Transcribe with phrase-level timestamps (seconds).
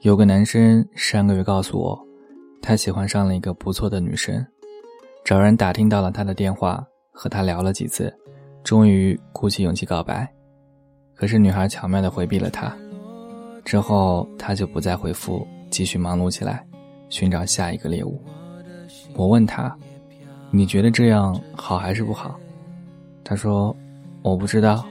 [0.00, 2.06] 有个男生上个月告诉我，
[2.62, 4.42] 他喜欢上了一个不错的女生，
[5.26, 8.10] 找人打听到了她的电话，和她聊了几次，
[8.64, 10.26] 终于鼓起勇气告白。
[11.14, 12.74] 可是女孩巧妙的回避了他，
[13.62, 16.66] 之后他就不再回复，继续忙碌起来，
[17.10, 18.18] 寻找下一个猎物。
[19.14, 19.76] 我问他
[20.50, 22.40] ：“你觉得这样好还是不好？”
[23.22, 23.76] 他说
[24.24, 24.82] ：“我不知道，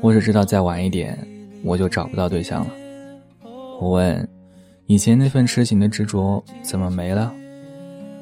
[0.00, 1.16] 我只知道再晚一点，
[1.62, 2.72] 我就找不到对象了。”
[3.80, 4.28] 我问
[4.86, 7.34] ：“以前那份痴情的执着怎么没了？”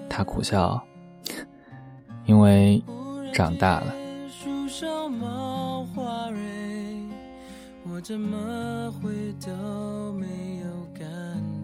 [0.09, 0.83] 他苦笑
[2.27, 2.83] ：“因为
[3.33, 3.95] 长大了。”
[7.85, 9.13] 我怎么会
[9.45, 10.27] 都没
[10.61, 10.67] 有
[10.99, 11.07] 感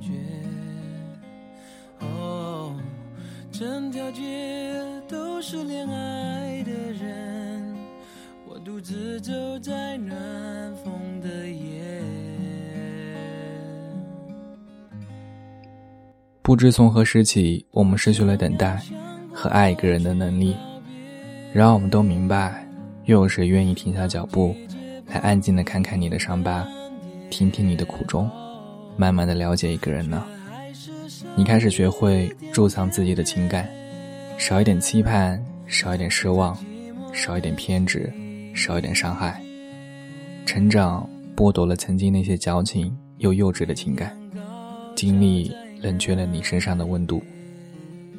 [0.01, 0.12] 觉？
[2.01, 2.73] 哦，
[3.51, 7.74] 整条街都是恋爱的人，
[8.46, 10.15] 我独自走在暖
[10.84, 10.93] 风
[16.48, 18.80] 不知从何时起，我们失去了等待
[19.35, 20.57] 和爱一个人的能力。
[21.52, 22.66] 然而，我们都明白，
[23.04, 24.57] 又有谁愿意停下脚步？
[25.09, 26.66] 来安静的看看你的伤疤，
[27.29, 28.30] 听听你的苦衷，
[28.96, 30.24] 慢慢的了解一个人呢。
[31.37, 33.69] 你开始学会贮藏自己的情感，
[34.38, 36.57] 少一点期盼，少一点失望，
[37.13, 38.10] 少一点偏执，
[38.54, 39.38] 少一点伤害。
[40.46, 44.19] 成长剥夺了曾经那些矫情又幼稚的情感，
[44.96, 47.23] 经历冷却了你身上的温度。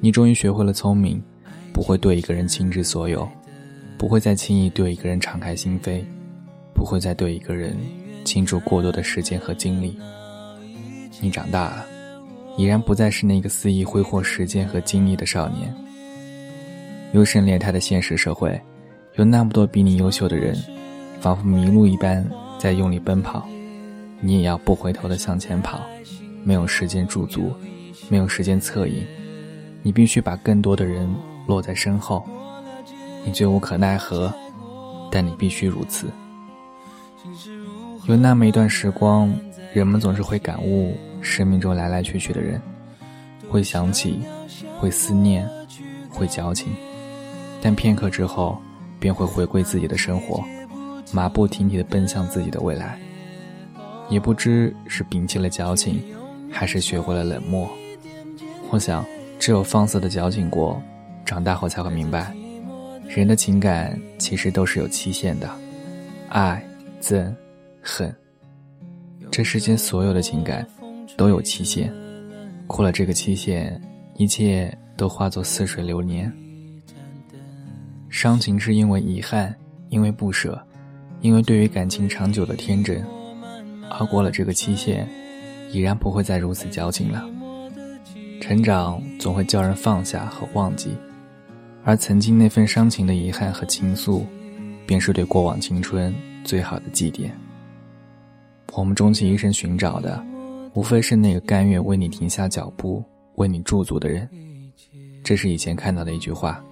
[0.01, 1.21] 你终于学会了聪明，
[1.73, 3.27] 不会对一个人倾之所有，
[3.97, 6.01] 不会再轻易对一个人敞开心扉。
[6.71, 7.75] 不会再对一个人
[8.23, 9.99] 倾注过多的时间和精力。
[11.19, 11.85] 你长大了，
[12.55, 15.75] 已然不再是那个肆意挥霍时间和精力的少年。
[17.11, 18.57] 优胜劣汰的现实社会，
[19.15, 20.55] 有那么多比你优秀的人，
[21.19, 22.25] 仿佛迷路一般
[22.57, 23.45] 在用力奔跑，
[24.21, 25.81] 你也要不回头的向前跑。
[26.49, 27.53] 没有时间驻足，
[28.09, 29.05] 没有时间侧影，
[29.83, 31.07] 你必须把更多的人
[31.45, 32.27] 落在身后。
[33.23, 34.33] 你最无可奈何，
[35.11, 36.07] 但你必须如此。
[38.07, 39.31] 有那么一段时光，
[39.73, 42.59] 人们总是会感悟生命中来来去去的人，
[43.47, 44.19] 会想起，
[44.79, 45.47] 会思念，
[46.09, 46.73] 会矫情，
[47.61, 48.59] 但片刻之后，
[48.99, 50.43] 便会回归自己的生活，
[51.13, 52.99] 马不停蹄地奔向自己的未来。
[54.09, 56.01] 也不知是摒弃了矫情，
[56.51, 57.69] 还是学会了冷漠。
[58.69, 59.05] 我想，
[59.37, 60.81] 只有放肆的矫情过，
[61.25, 62.33] 长大后才会明白，
[63.07, 65.49] 人的情感其实都是有期限的，
[66.29, 66.63] 爱。
[67.01, 67.33] 憎、
[67.81, 68.13] 恨，
[69.31, 70.67] 这世间所有的情感
[71.15, 71.89] 都有期限，
[72.67, 73.81] 过了这个期限，
[74.15, 76.29] 一切都化作似水流年。
[78.09, 79.55] 伤情是因为遗憾，
[79.87, 80.61] 因为不舍，
[81.21, 83.01] 因为对于感情长久的天真，
[83.89, 85.07] 而过了这个期限，
[85.71, 87.27] 已然不会再如此矫情了。
[88.41, 90.89] 成长总会叫人放下和忘记，
[91.83, 94.25] 而曾经那份伤情的遗憾和倾诉，
[94.85, 96.13] 便是对过往青春。
[96.45, 97.29] 最好的祭奠。
[98.73, 100.25] 我们终其一生寻找的，
[100.73, 103.03] 无非是那个甘愿为你停下脚步、
[103.35, 104.27] 为你驻足的人。
[105.21, 106.63] 这是以前看到的一句话。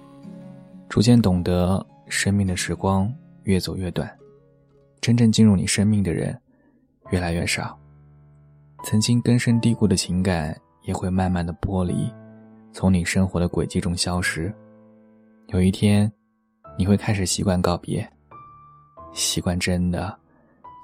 [0.88, 3.12] 逐渐懂得，生命的时光
[3.44, 4.10] 越走越短，
[5.00, 6.36] 真正进入你生命的人
[7.10, 7.78] 越来越少。
[8.84, 12.10] 曾经根深蒂固的情感也会慢慢的剥离，
[12.72, 14.54] 从你生活的轨迹中消失。
[15.48, 16.10] 有一天，
[16.78, 18.08] 你会开始习惯告别。
[19.12, 20.16] 习惯真的，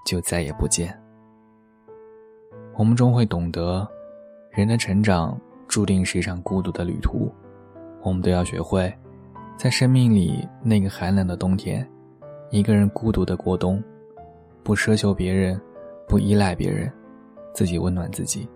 [0.05, 0.93] 就再也不见。
[2.77, 3.87] 我们终会懂得，
[4.51, 5.39] 人的成长
[5.69, 7.33] 注定是一场孤独的旅途。
[8.03, 8.93] 我们都要学会，
[9.57, 11.89] 在生命里那个寒冷的冬天，
[12.51, 13.83] 一个人孤独的过冬，
[14.63, 15.59] 不奢求别人，
[16.09, 16.93] 不依赖别人，
[17.55, 18.47] 自己温暖自己，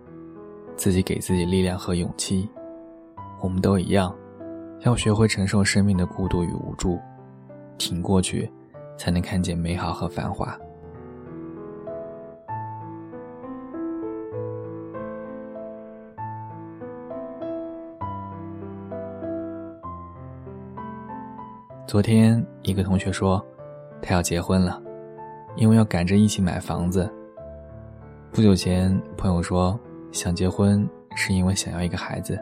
[0.77, 2.47] 自己给自己力量和勇气。
[3.41, 4.15] 我们都一样，
[4.81, 6.99] 要学会承受生命的孤独与无助，
[7.79, 8.51] 挺过去。
[8.99, 10.59] 才能看见美好和繁华。
[21.87, 23.41] 昨天一个同学说，
[24.03, 24.83] 他要结婚了，
[25.55, 27.09] 因为要赶着一起买房子。
[28.39, 29.77] 不久前，朋友说
[30.13, 32.39] 想结婚是因为想要一个孩子，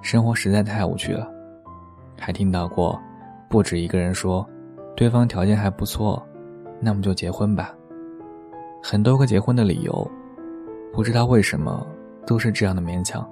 [0.00, 1.30] 生活实在太无趣了。
[2.18, 2.98] 还听到过，
[3.46, 4.48] 不止一个人说。
[4.96, 6.26] 对方条件还不错，
[6.80, 7.74] 那么就结婚吧。
[8.82, 10.10] 很多个结婚的理由，
[10.90, 11.86] 不知道为什么
[12.26, 13.22] 都是这样的勉强，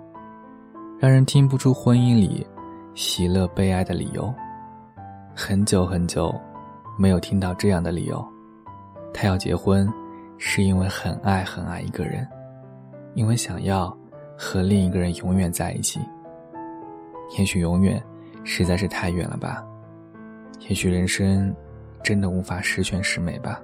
[0.98, 2.46] 让人听不出婚姻里
[2.94, 4.30] 喜乐悲哀的理由。
[5.34, 6.38] 很久很久，
[6.98, 8.22] 没有听到这样的理由。
[9.14, 9.90] 他要结婚，
[10.38, 12.26] 是因为很爱很爱一个人，
[13.14, 13.94] 因为想要
[14.36, 16.00] 和另一个人永远在一起。
[17.38, 18.02] 也许永远
[18.44, 19.62] 实在是太远了吧，
[20.68, 21.54] 也许人生
[22.02, 23.60] 真的无法十全十美吧。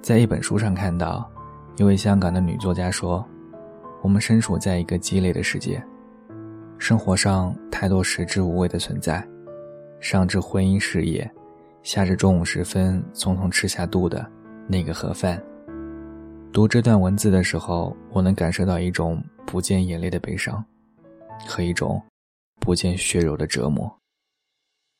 [0.00, 1.28] 在一本书上看到，
[1.76, 3.26] 一位香港的女作家说
[4.02, 5.82] ：“我们身处在一个鸡肋的世界，
[6.78, 9.26] 生活上太多食之无味的存在，
[9.98, 11.28] 上至婚姻事业，
[11.86, 14.28] 下至中午时分匆匆吃下肚的
[14.66, 15.40] 那个盒饭。”
[16.52, 20.62] 读这段文字的时候，我能感受到一种不见眼泪的悲伤，
[21.46, 22.02] 和一种
[22.58, 23.88] 不见血肉的折磨。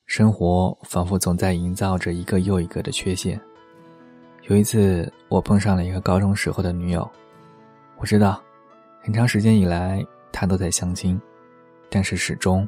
[0.05, 3.37] 生活仿佛总在营造着一个又一个的缺陷。
[4.43, 7.05] 有一次，我碰上了一个高中时候的女友。
[7.97, 8.41] 我知道，
[9.01, 10.01] 很长时间以来，
[10.31, 11.19] 她都在相亲，
[11.89, 12.65] 但是始终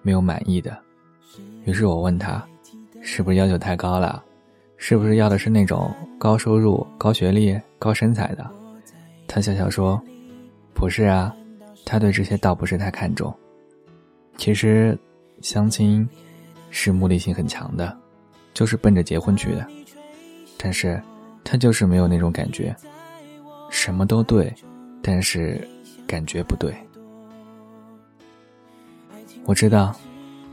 [0.00, 0.74] 没有满意的。
[1.66, 2.42] 于是我问她，
[3.00, 4.22] 是不是要求太高了？
[4.76, 8.48] 是不是要的是那种高收入、高学历、高身材的？
[9.26, 10.00] 她笑笑说
[10.74, 11.34] ：“不是啊，
[11.84, 13.34] 他对这些倒不是太看重。
[14.36, 14.98] 其实，
[15.40, 16.08] 相亲
[16.70, 17.96] 是目的性很强的，
[18.54, 19.66] 就是奔着结婚去的。
[20.56, 21.00] 但是。”
[21.50, 22.76] 他就是没有那种感觉，
[23.70, 24.52] 什么都对，
[25.00, 25.66] 但是
[26.06, 26.76] 感觉不对。
[29.46, 29.96] 我知道，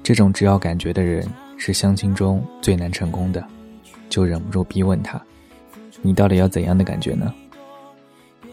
[0.01, 1.27] 这种只要感觉的人
[1.57, 3.45] 是相亲中最难成功的，
[4.09, 5.21] 就忍不住逼问他
[6.01, 7.33] ：“你到底要怎样的感觉呢？”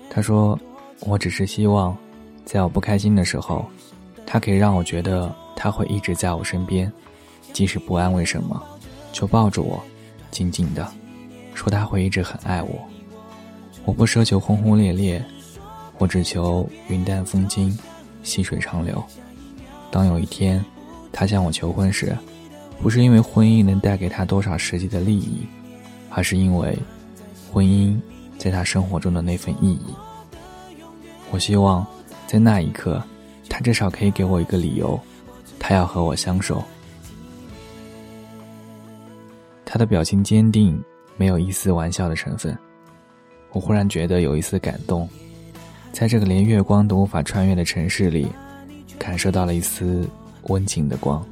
[0.08, 0.58] 他说
[1.00, 1.96] ：“我只是希望，
[2.44, 3.64] 在我不开心的时候，
[4.26, 6.90] 他可以让我觉得他会一直在我身边，
[7.52, 8.62] 即使不安慰什么，
[9.12, 9.82] 就抱着我，
[10.30, 10.86] 紧紧的。”
[11.54, 12.80] 说他会一直很爱我，
[13.84, 15.22] 我不奢求轰轰烈烈，
[15.98, 17.78] 我只求云淡风轻，
[18.22, 19.04] 细水长流。
[19.90, 20.64] 当有一天，
[21.12, 22.16] 他向我求婚时，
[22.82, 25.46] 不是因为婚姻能带给他多少实际的利益，
[26.10, 26.76] 而是因为
[27.50, 27.96] 婚姻
[28.36, 29.94] 在他生活中的那份意义。
[31.30, 31.86] 我希望
[32.26, 33.02] 在那一刻，
[33.48, 35.00] 他至少可以给我一个理由，
[35.58, 36.62] 他要和我相守。
[39.64, 40.82] 他的表情坚定。
[41.18, 42.56] 没有一丝玩笑的成分，
[43.52, 45.08] 我忽然觉得有一丝感动，
[45.92, 48.26] 在这个连月光都无法穿越的城市里，
[48.98, 50.08] 感受到了一丝
[50.44, 51.24] 温情的光。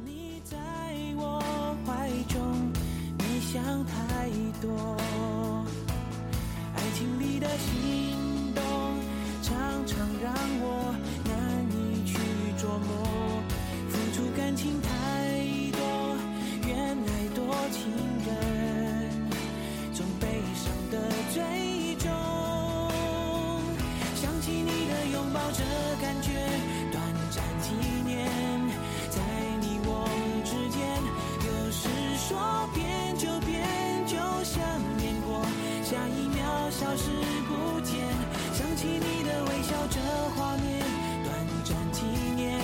[36.91, 37.09] 消失
[37.47, 38.05] 不见，
[38.53, 39.97] 想起你的微笑，这
[40.35, 40.83] 画面
[41.23, 42.03] 短暂纪
[42.35, 42.59] 念，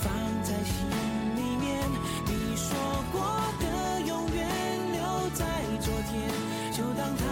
[0.00, 0.10] 放
[0.42, 0.88] 在心
[1.36, 1.78] 里面。
[2.24, 2.74] 你说
[3.12, 3.20] 过
[3.60, 4.48] 的永远
[4.92, 5.02] 留
[5.34, 5.44] 在
[5.78, 6.32] 昨天，
[6.72, 7.22] 就当它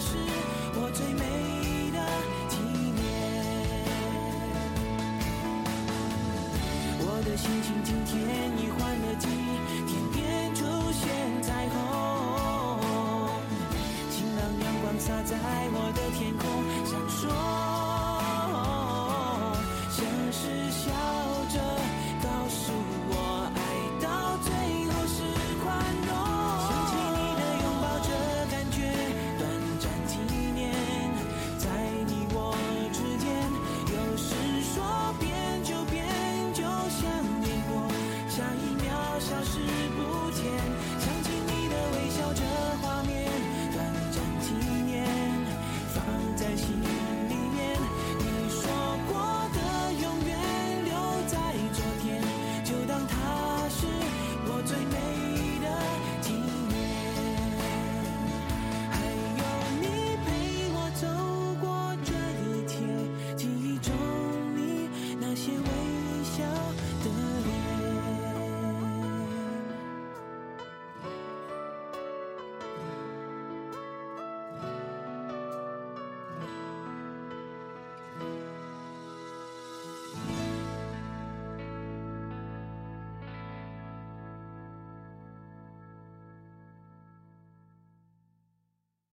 [0.00, 0.18] 是
[0.74, 1.24] 我最美
[1.92, 1.98] 的
[2.50, 3.02] 纪念。
[7.00, 8.12] 我的心情今天
[8.58, 9.28] 已换了季，
[15.44, 15.68] 爱。
[15.72, 15.93] 我，